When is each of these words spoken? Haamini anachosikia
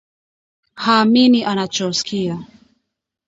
Haamini 0.73 1.45
anachosikia 1.45 2.37